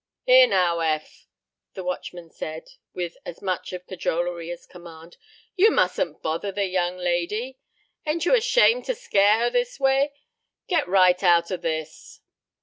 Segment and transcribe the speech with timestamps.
[0.23, 1.27] "Here, now, Eph,"
[1.75, 5.15] the watchman said, with as much of cajolery as command,
[5.55, 7.59] "you mustn't bother the young lady.
[8.07, 10.11] Ain't you ashamed to scare her this way?
[10.67, 12.19] Get right out of this."